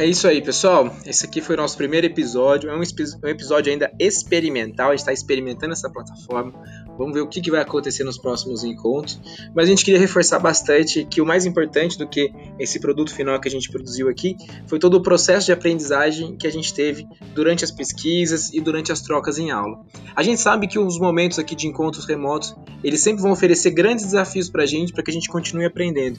É 0.00 0.06
isso 0.06 0.26
aí, 0.26 0.40
pessoal. 0.40 0.96
Esse 1.04 1.26
aqui 1.26 1.42
foi 1.42 1.56
o 1.56 1.58
nosso 1.58 1.76
primeiro 1.76 2.06
episódio. 2.06 2.70
É 2.70 2.74
um, 2.74 2.80
um 2.80 3.28
episódio 3.28 3.70
ainda 3.70 3.92
experimental. 3.98 4.86
A 4.86 4.90
gente 4.92 5.00
está 5.00 5.12
experimentando 5.12 5.74
essa 5.74 5.90
plataforma. 5.90 6.54
Vamos 6.96 7.12
ver 7.12 7.20
o 7.20 7.26
que, 7.26 7.38
que 7.42 7.50
vai 7.50 7.60
acontecer 7.60 8.02
nos 8.02 8.16
próximos 8.16 8.64
encontros. 8.64 9.20
Mas 9.54 9.66
a 9.66 9.68
gente 9.68 9.84
queria 9.84 10.00
reforçar 10.00 10.38
bastante 10.38 11.04
que 11.04 11.20
o 11.20 11.26
mais 11.26 11.44
importante 11.44 11.98
do 11.98 12.08
que 12.08 12.32
esse 12.58 12.80
produto 12.80 13.14
final 13.14 13.38
que 13.38 13.46
a 13.46 13.50
gente 13.50 13.70
produziu 13.70 14.08
aqui 14.08 14.38
foi 14.66 14.78
todo 14.78 14.94
o 14.94 15.02
processo 15.02 15.44
de 15.44 15.52
aprendizagem 15.52 16.34
que 16.34 16.46
a 16.46 16.50
gente 16.50 16.72
teve 16.72 17.06
durante 17.34 17.62
as 17.62 17.70
pesquisas 17.70 18.54
e 18.54 18.60
durante 18.60 18.90
as 18.90 19.02
trocas 19.02 19.38
em 19.38 19.50
aula. 19.50 19.84
A 20.16 20.22
gente 20.22 20.40
sabe 20.40 20.66
que 20.66 20.78
os 20.78 20.98
momentos 20.98 21.38
aqui 21.38 21.54
de 21.54 21.66
encontros 21.66 22.06
remotos 22.06 22.54
eles 22.82 23.02
sempre 23.02 23.22
vão 23.22 23.32
oferecer 23.32 23.70
grandes 23.70 24.06
desafios 24.06 24.48
para 24.48 24.62
a 24.62 24.66
gente, 24.66 24.92
para 24.92 25.02
que 25.02 25.10
a 25.10 25.14
gente 25.14 25.28
continue 25.28 25.66
aprendendo. 25.66 26.18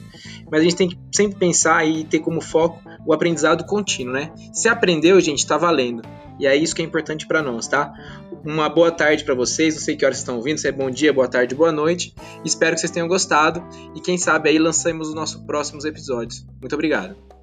Mas 0.50 0.60
a 0.60 0.64
gente 0.64 0.76
tem 0.76 0.88
que 0.88 0.98
sempre 1.12 1.36
pensar 1.36 1.84
e 1.84 2.04
ter 2.04 2.20
como 2.20 2.40
foco 2.40 2.80
o 3.04 3.12
aprendizado 3.12 3.64
contínuo, 3.72 4.12
né? 4.12 4.30
Se 4.52 4.68
aprendeu, 4.68 5.18
gente, 5.18 5.46
tá 5.46 5.56
valendo. 5.56 6.02
E 6.38 6.46
é 6.46 6.54
isso 6.54 6.74
que 6.74 6.82
é 6.82 6.84
importante 6.84 7.26
para 7.26 7.42
nós, 7.42 7.66
tá? 7.66 7.90
Uma 8.44 8.68
boa 8.68 8.90
tarde 8.90 9.24
para 9.24 9.34
vocês. 9.34 9.74
Não 9.74 9.82
sei 9.82 9.96
que 9.96 10.04
horas 10.04 10.18
estão 10.18 10.36
ouvindo, 10.36 10.58
se 10.58 10.68
é 10.68 10.72
bom 10.72 10.90
dia, 10.90 11.10
boa 11.10 11.26
tarde, 11.26 11.54
boa 11.54 11.72
noite. 11.72 12.14
Espero 12.44 12.74
que 12.74 12.80
vocês 12.80 12.90
tenham 12.90 13.08
gostado 13.08 13.64
e 13.94 14.00
quem 14.00 14.18
sabe 14.18 14.50
aí 14.50 14.58
lançamos 14.58 15.08
os 15.08 15.14
nossos 15.14 15.40
próximos 15.42 15.86
episódios. 15.86 16.44
Muito 16.60 16.74
obrigado. 16.74 17.41